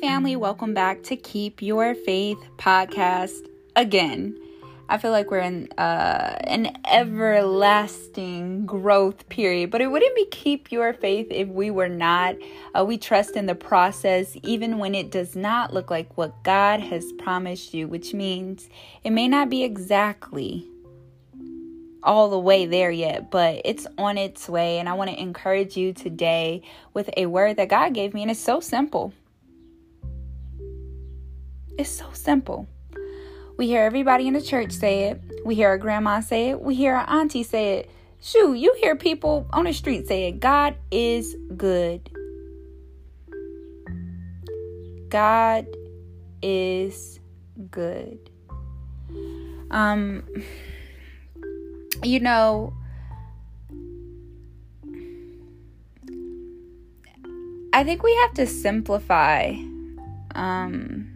Family, 0.00 0.36
welcome 0.36 0.72
back 0.74 1.02
to 1.04 1.16
Keep 1.16 1.60
Your 1.60 1.94
Faith 1.94 2.38
podcast 2.56 3.46
again. 3.76 4.38
I 4.88 4.96
feel 4.96 5.10
like 5.10 5.30
we're 5.30 5.40
in 5.40 5.70
uh, 5.72 6.36
an 6.44 6.76
everlasting 6.90 8.64
growth 8.64 9.28
period, 9.28 9.70
but 9.70 9.80
it 9.80 9.90
wouldn't 9.90 10.16
be 10.16 10.26
keep 10.26 10.72
your 10.72 10.94
faith 10.94 11.26
if 11.30 11.48
we 11.48 11.70
were 11.70 11.88
not. 11.88 12.36
Uh, 12.74 12.84
we 12.84 12.96
trust 12.96 13.36
in 13.36 13.46
the 13.46 13.54
process, 13.54 14.36
even 14.42 14.78
when 14.78 14.94
it 14.94 15.10
does 15.10 15.36
not 15.36 15.74
look 15.74 15.90
like 15.90 16.16
what 16.16 16.42
God 16.42 16.80
has 16.80 17.12
promised 17.18 17.74
you, 17.74 17.86
which 17.86 18.14
means 18.14 18.68
it 19.04 19.10
may 19.10 19.28
not 19.28 19.50
be 19.50 19.62
exactly 19.62 20.66
all 22.02 22.30
the 22.30 22.38
way 22.38 22.66
there 22.66 22.90
yet, 22.90 23.30
but 23.30 23.60
it's 23.64 23.86
on 23.98 24.16
its 24.16 24.48
way. 24.48 24.78
And 24.78 24.88
I 24.88 24.94
want 24.94 25.10
to 25.10 25.20
encourage 25.20 25.76
you 25.76 25.92
today 25.92 26.62
with 26.94 27.10
a 27.16 27.26
word 27.26 27.56
that 27.58 27.68
God 27.68 27.94
gave 27.94 28.14
me, 28.14 28.22
and 28.22 28.30
it's 28.30 28.40
so 28.40 28.58
simple. 28.58 29.12
It's 31.78 31.90
so 31.90 32.06
simple. 32.12 32.68
We 33.56 33.66
hear 33.66 33.82
everybody 33.82 34.26
in 34.26 34.34
the 34.34 34.42
church 34.42 34.72
say 34.72 35.04
it. 35.04 35.20
We 35.44 35.54
hear 35.54 35.68
our 35.68 35.78
grandma 35.78 36.20
say 36.20 36.50
it. 36.50 36.60
We 36.60 36.74
hear 36.74 36.94
our 36.94 37.08
auntie 37.08 37.42
say 37.42 37.78
it. 37.78 37.90
Shoo, 38.20 38.54
you 38.54 38.74
hear 38.80 38.96
people 38.96 39.46
on 39.52 39.64
the 39.64 39.72
street 39.72 40.06
say 40.06 40.28
it. 40.28 40.40
God 40.40 40.76
is 40.90 41.36
good. 41.56 42.08
God 45.08 45.66
is 46.40 47.20
good. 47.70 48.30
Um, 49.70 50.24
you 52.02 52.20
know, 52.20 52.72
I 57.72 57.84
think 57.84 58.02
we 58.02 58.14
have 58.16 58.34
to 58.34 58.46
simplify 58.46 59.54
um, 60.34 61.11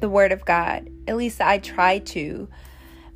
the 0.00 0.08
Word 0.08 0.32
of 0.32 0.44
God. 0.44 0.88
At 1.08 1.16
least 1.16 1.40
I 1.40 1.58
try 1.58 1.98
to. 1.98 2.48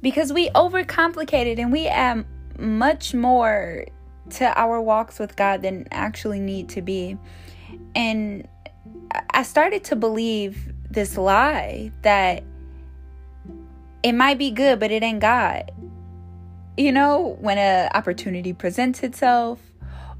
Because 0.02 0.32
we 0.32 0.48
overcomplicate 0.50 1.46
it 1.46 1.58
and 1.58 1.72
we 1.72 1.86
add 1.86 2.24
much 2.58 3.14
more 3.14 3.86
to 4.30 4.58
our 4.58 4.80
walks 4.80 5.18
with 5.18 5.36
God 5.36 5.62
than 5.62 5.86
actually 5.90 6.40
need 6.40 6.68
to 6.70 6.82
be. 6.82 7.18
And 7.94 8.46
I 9.30 9.42
started 9.42 9.84
to 9.84 9.96
believe 9.96 10.72
this 10.90 11.16
lie 11.16 11.92
that 12.02 12.44
it 14.02 14.12
might 14.12 14.38
be 14.38 14.50
good, 14.50 14.80
but 14.80 14.90
it 14.90 15.02
ain't 15.02 15.20
God. 15.20 15.70
You 16.76 16.92
know, 16.92 17.36
when 17.40 17.58
an 17.58 17.90
opportunity 17.94 18.52
presents 18.52 19.02
itself, 19.02 19.60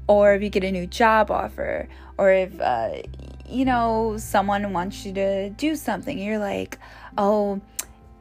or 0.07 0.33
if 0.33 0.43
you 0.43 0.49
get 0.49 0.63
a 0.63 0.71
new 0.71 0.85
job 0.85 1.31
offer, 1.31 1.87
or 2.17 2.31
if 2.31 2.59
uh, 2.59 3.01
you 3.51 3.65
know, 3.65 4.15
someone 4.17 4.73
wants 4.73 5.05
you 5.05 5.13
to 5.13 5.49
do 5.51 5.75
something. 5.75 6.17
You're 6.17 6.39
like, 6.39 6.79
oh, 7.17 7.61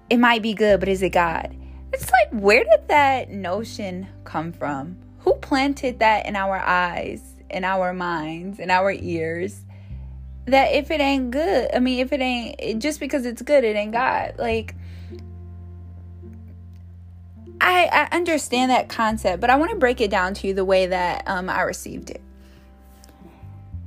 it 0.08 0.18
might 0.18 0.42
be 0.42 0.54
good, 0.54 0.80
but 0.80 0.88
is 0.88 1.02
it 1.02 1.10
God? 1.10 1.56
It's 1.92 2.10
like, 2.10 2.28
where 2.32 2.64
did 2.64 2.88
that 2.88 3.30
notion 3.30 4.08
come 4.24 4.52
from? 4.52 4.96
Who 5.20 5.34
planted 5.34 5.98
that 6.00 6.26
in 6.26 6.36
our 6.36 6.58
eyes, 6.58 7.22
in 7.48 7.64
our 7.64 7.92
minds, 7.92 8.58
in 8.58 8.70
our 8.70 8.92
ears? 8.92 9.62
That 10.46 10.72
if 10.72 10.90
it 10.90 11.00
ain't 11.00 11.30
good, 11.30 11.70
I 11.74 11.78
mean, 11.78 12.00
if 12.00 12.12
it 12.12 12.20
ain't, 12.20 12.82
just 12.82 12.98
because 12.98 13.26
it's 13.26 13.42
good, 13.42 13.62
it 13.62 13.76
ain't 13.76 13.92
God. 13.92 14.34
Like, 14.38 14.74
I, 17.60 18.08
I 18.10 18.16
understand 18.16 18.70
that 18.70 18.88
concept, 18.88 19.40
but 19.40 19.50
I 19.50 19.56
want 19.56 19.70
to 19.70 19.76
break 19.76 20.00
it 20.00 20.10
down 20.10 20.34
to 20.34 20.46
you 20.46 20.54
the 20.54 20.64
way 20.64 20.86
that 20.86 21.22
um, 21.26 21.50
I 21.50 21.62
received 21.62 22.10
it. 22.10 22.22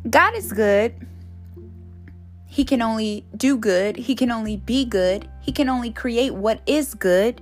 God 0.10 0.36
is 0.36 0.52
good 0.54 0.94
he 2.54 2.64
can 2.64 2.84
only 2.84 3.26
do 3.36 3.58
good. 3.58 3.98
He 3.98 4.14
can 4.14 4.30
only 4.30 4.58
be 4.58 4.86
good. 4.86 5.28
He 5.42 5.52
can 5.52 5.70
only 5.70 5.90
create 5.90 6.36
what 6.36 6.62
is 6.68 6.94
good. 6.94 7.42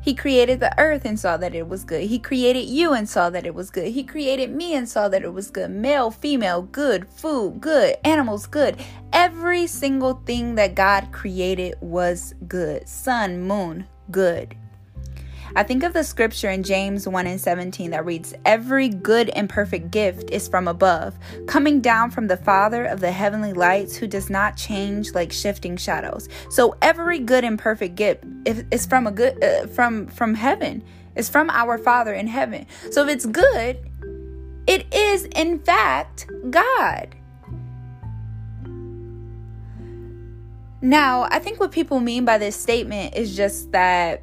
He 0.00 0.14
created 0.14 0.60
the 0.60 0.72
earth 0.80 1.04
and 1.04 1.20
saw 1.20 1.36
that 1.36 1.54
it 1.54 1.68
was 1.68 1.84
good. 1.84 2.04
He 2.04 2.18
created 2.18 2.64
you 2.64 2.94
and 2.94 3.06
saw 3.06 3.28
that 3.28 3.44
it 3.44 3.54
was 3.54 3.68
good. 3.68 3.88
He 3.88 4.02
created 4.02 4.50
me 4.50 4.74
and 4.74 4.88
saw 4.88 5.10
that 5.10 5.22
it 5.22 5.34
was 5.34 5.50
good. 5.50 5.70
Male, 5.70 6.10
female, 6.10 6.62
good. 6.62 7.06
Food, 7.06 7.60
good. 7.60 7.96
Animals, 8.02 8.46
good. 8.46 8.78
Every 9.12 9.66
single 9.66 10.22
thing 10.24 10.54
that 10.54 10.74
God 10.74 11.12
created 11.12 11.74
was 11.82 12.32
good. 12.48 12.88
Sun, 12.88 13.42
moon, 13.42 13.86
good. 14.10 14.56
I 15.54 15.62
think 15.62 15.82
of 15.82 15.92
the 15.92 16.02
scripture 16.02 16.50
in 16.50 16.62
James 16.62 17.06
1 17.06 17.26
and 17.26 17.40
17 17.40 17.90
that 17.90 18.04
reads, 18.04 18.34
Every 18.44 18.88
good 18.88 19.28
and 19.30 19.48
perfect 19.48 19.90
gift 19.90 20.30
is 20.30 20.48
from 20.48 20.66
above, 20.66 21.18
coming 21.46 21.80
down 21.80 22.10
from 22.10 22.26
the 22.26 22.36
Father 22.36 22.84
of 22.84 23.00
the 23.00 23.12
heavenly 23.12 23.52
lights, 23.52 23.96
who 23.96 24.06
does 24.06 24.28
not 24.28 24.56
change 24.56 25.12
like 25.14 25.32
shifting 25.32 25.76
shadows. 25.76 26.28
So 26.50 26.76
every 26.82 27.18
good 27.18 27.44
and 27.44 27.58
perfect 27.58 27.94
gift 27.94 28.24
is 28.44 28.86
from 28.86 29.06
a 29.06 29.12
good 29.12 29.42
uh, 29.42 29.66
from 29.68 30.08
from 30.08 30.34
heaven. 30.34 30.82
It's 31.14 31.28
from 31.28 31.48
our 31.50 31.78
Father 31.78 32.12
in 32.12 32.26
heaven. 32.26 32.66
So 32.90 33.04
if 33.04 33.08
it's 33.08 33.26
good, 33.26 33.78
it 34.66 34.92
is 34.92 35.24
in 35.26 35.60
fact 35.60 36.26
God. 36.50 37.14
Now, 40.82 41.26
I 41.30 41.38
think 41.38 41.58
what 41.58 41.72
people 41.72 42.00
mean 42.00 42.24
by 42.24 42.38
this 42.38 42.54
statement 42.54 43.14
is 43.16 43.34
just 43.34 43.72
that 43.72 44.22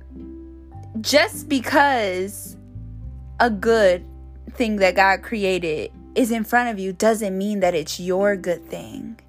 just 1.03 1.49
because 1.49 2.55
a 3.41 3.49
good 3.49 4.05
thing 4.53 4.77
that 4.77 4.95
God 4.95 5.21
created 5.21 5.91
is 6.15 6.31
in 6.31 6.45
front 6.45 6.69
of 6.69 6.79
you 6.79 6.93
doesn't 6.93 7.37
mean 7.37 7.59
that 7.59 7.75
it's 7.75 7.99
your 7.99 8.37
good 8.37 8.65
thing. 8.69 9.19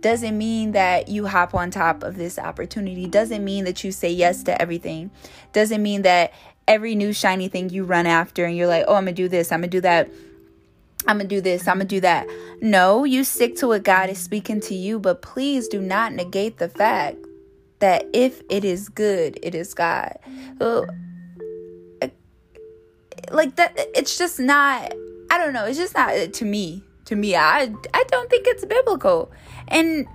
Doesn't 0.00 0.36
mean 0.36 0.72
that 0.72 1.08
you 1.08 1.26
hop 1.26 1.54
on 1.54 1.70
top 1.70 2.02
of 2.02 2.16
this 2.16 2.36
opportunity. 2.36 3.06
Doesn't 3.06 3.44
mean 3.44 3.64
that 3.64 3.84
you 3.84 3.92
say 3.92 4.10
yes 4.10 4.42
to 4.42 4.60
everything. 4.60 5.12
Doesn't 5.52 5.82
mean 5.82 6.02
that 6.02 6.32
every 6.66 6.96
new 6.96 7.12
shiny 7.12 7.46
thing 7.46 7.70
you 7.70 7.84
run 7.84 8.06
after 8.06 8.44
and 8.44 8.56
you're 8.56 8.66
like, 8.66 8.84
oh, 8.88 8.96
I'm 8.96 9.04
going 9.04 9.14
to 9.14 9.22
do 9.22 9.28
this, 9.28 9.52
I'm 9.52 9.60
going 9.60 9.70
to 9.70 9.76
do 9.76 9.80
that. 9.82 10.10
I'm 11.06 11.18
to 11.20 11.26
do 11.26 11.40
this, 11.40 11.68
I'm 11.68 11.78
to 11.78 11.84
do 11.84 12.00
that. 12.00 12.26
No, 12.60 13.04
you 13.04 13.22
stick 13.22 13.56
to 13.56 13.68
what 13.68 13.84
God 13.84 14.10
is 14.10 14.18
speaking 14.18 14.60
to 14.62 14.74
you, 14.74 14.98
but 14.98 15.22
please 15.22 15.68
do 15.68 15.80
not 15.80 16.12
negate 16.12 16.58
the 16.58 16.68
fact 16.68 17.18
that 17.78 18.06
if 18.14 18.42
it 18.48 18.64
is 18.64 18.88
good, 18.88 19.38
it 19.42 19.54
is 19.54 19.74
God. 19.74 20.18
Like 23.30 23.56
that, 23.56 23.74
it's 23.94 24.18
just 24.18 24.38
not. 24.38 24.92
I 25.30 25.38
don't 25.38 25.52
know. 25.52 25.64
It's 25.64 25.78
just 25.78 25.94
not 25.94 26.32
to 26.32 26.44
me. 26.44 26.84
To 27.06 27.16
me, 27.16 27.36
I 27.36 27.72
I 27.92 28.04
don't 28.08 28.30
think 28.30 28.46
it's 28.46 28.64
biblical, 28.64 29.30
and 29.68 30.06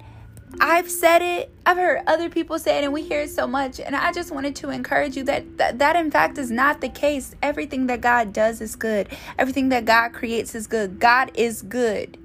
I've 0.60 0.90
said 0.90 1.22
it. 1.22 1.52
I've 1.66 1.78
heard 1.78 2.02
other 2.08 2.30
people 2.30 2.58
say 2.58 2.80
it, 2.80 2.84
and 2.84 2.92
we 2.92 3.04
hear 3.04 3.22
it 3.22 3.30
so 3.30 3.46
much. 3.46 3.80
And 3.80 3.96
I 3.96 4.12
just 4.12 4.32
wanted 4.32 4.56
to 4.58 4.70
encourage 4.72 5.16
you 5.16 5.24
that 5.26 5.58
that, 5.58 5.80
that 5.80 5.96
in 5.96 6.10
fact 6.10 6.38
is 6.38 6.50
not 6.50 6.82
the 6.82 6.90
case. 6.90 7.36
Everything 7.44 7.88
that 7.88 8.02
God 8.02 8.34
does 8.34 8.60
is 8.60 8.76
good. 8.76 9.08
Everything 9.38 9.70
that 9.70 9.86
God 9.86 10.14
creates 10.14 10.56
is 10.56 10.66
good. 10.66 11.00
God 11.00 11.32
is 11.36 11.62
good. 11.62 12.18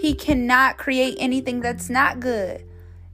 He 0.00 0.14
cannot 0.14 0.76
create 0.76 1.16
anything 1.18 1.60
that's 1.60 1.88
not 1.88 2.20
good. 2.20 2.64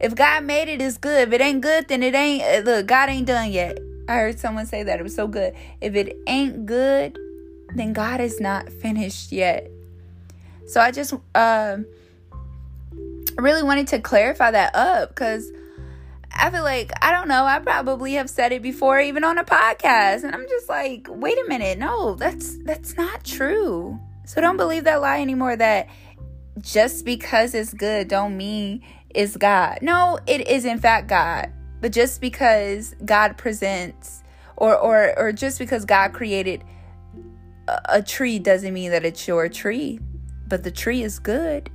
If 0.01 0.15
God 0.15 0.45
made 0.45 0.69
it, 0.69 0.81
it's 0.81 0.97
good. 0.97 1.29
If 1.29 1.35
it 1.35 1.41
ain't 1.41 1.61
good, 1.61 1.89
then 1.89 2.03
it 2.03 2.15
ain't. 2.15 2.43
Uh, 2.43 2.71
look, 2.71 2.87
God 2.87 3.09
ain't 3.11 3.27
done 3.27 3.53
yet. 3.53 3.79
I 4.09 4.15
heard 4.15 4.41
someone 4.41 4.67
say 4.67 4.83
that. 4.83 4.99
It 4.99 5.03
was 5.03 5.15
so 5.15 5.29
good. 5.29 5.55
If 5.81 5.95
it 5.95 6.17
ain't 6.27 6.67
good, 6.67 7.19
then 7.75 7.93
God 7.93 8.21
is 8.21 8.41
not 8.41 8.71
finished 8.71 9.31
yet. 9.31 9.71
So 10.67 10.81
I 10.81 10.91
just 10.91 11.15
uh, 11.35 11.79
really 13.37 13.63
wanted 13.63 13.89
to 13.89 14.01
clarify 14.01 14.51
that 14.53 14.75
up 14.75 15.11
because 15.11 15.51
I 16.33 16.51
feel 16.51 16.63
like, 16.63 16.93
I 17.03 17.13
don't 17.13 17.29
know, 17.29 17.45
I 17.45 17.59
probably 17.59 18.15
have 18.15 18.31
said 18.31 18.53
it 18.53 18.63
before, 18.63 19.01
even 19.01 19.25
on 19.25 19.37
a 19.39 19.45
podcast. 19.45 20.25
And 20.25 20.35
I'm 20.35 20.49
just 20.49 20.69
like, 20.69 21.07
wait 21.11 21.39
a 21.39 21.49
minute. 21.49 21.79
No, 21.79 22.15
that's 22.15 22.57
that's 22.65 22.97
not 22.97 23.25
true. 23.25 23.99
So 24.25 24.41
don't 24.41 24.57
believe 24.57 24.85
that 24.85 25.01
lie 25.01 25.21
anymore 25.21 25.57
that 25.57 25.89
just 26.61 27.05
because 27.05 27.55
it's 27.55 27.73
good 27.73 28.09
don't 28.09 28.37
mean 28.37 28.83
it's 29.15 29.37
God. 29.37 29.79
No, 29.83 30.19
it 30.27 30.47
is 30.49 30.65
in 30.65 30.79
fact 30.79 31.09
God. 31.09 31.53
But 31.81 31.93
just 31.93 32.21
because 32.21 32.95
God 33.05 33.39
presents 33.39 34.23
or 34.57 34.77
or 34.77 35.19
or 35.19 35.33
just 35.33 35.59
because 35.59 35.85
God 35.85 36.13
created 36.13 36.63
a, 37.69 37.81
a 37.89 38.03
tree 38.03 38.39
doesn't 38.39 38.73
mean 38.73 38.91
that 38.91 39.05
it's 39.05 39.27
your 39.27 39.49
tree. 39.49 40.01
But 40.47 40.65
the 40.65 40.71
tree 40.71 41.03
is 41.03 41.19
good. 41.19 41.71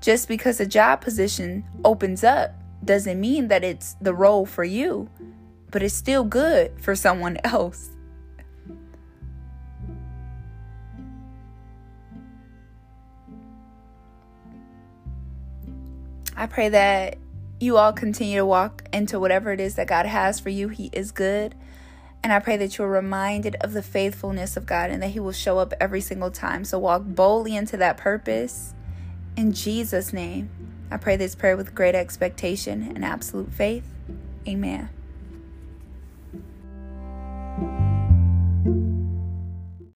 Just 0.00 0.28
because 0.28 0.60
a 0.60 0.66
job 0.66 1.00
position 1.00 1.64
opens 1.84 2.24
up 2.24 2.54
doesn't 2.84 3.20
mean 3.20 3.48
that 3.48 3.62
it's 3.62 3.94
the 4.00 4.14
role 4.14 4.44
for 4.44 4.64
you, 4.64 5.08
but 5.70 5.82
it's 5.82 5.94
still 5.94 6.24
good 6.24 6.80
for 6.80 6.96
someone 6.96 7.38
else. 7.44 7.90
I 16.42 16.46
pray 16.46 16.70
that 16.70 17.18
you 17.60 17.76
all 17.76 17.92
continue 17.92 18.38
to 18.38 18.44
walk 18.44 18.82
into 18.92 19.20
whatever 19.20 19.52
it 19.52 19.60
is 19.60 19.76
that 19.76 19.86
God 19.86 20.06
has 20.06 20.40
for 20.40 20.48
you. 20.48 20.66
He 20.66 20.90
is 20.92 21.12
good. 21.12 21.54
And 22.20 22.32
I 22.32 22.40
pray 22.40 22.56
that 22.56 22.76
you're 22.76 22.88
reminded 22.88 23.54
of 23.60 23.74
the 23.74 23.82
faithfulness 23.82 24.56
of 24.56 24.66
God 24.66 24.90
and 24.90 25.00
that 25.04 25.10
He 25.10 25.20
will 25.20 25.30
show 25.30 25.60
up 25.60 25.72
every 25.80 26.00
single 26.00 26.32
time. 26.32 26.64
So 26.64 26.80
walk 26.80 27.04
boldly 27.04 27.54
into 27.54 27.76
that 27.76 27.96
purpose. 27.96 28.74
In 29.36 29.52
Jesus' 29.52 30.12
name, 30.12 30.50
I 30.90 30.96
pray 30.96 31.14
this 31.14 31.36
prayer 31.36 31.56
with 31.56 31.76
great 31.76 31.94
expectation 31.94 32.90
and 32.92 33.04
absolute 33.04 33.52
faith. 33.52 33.86
Amen. 34.48 34.88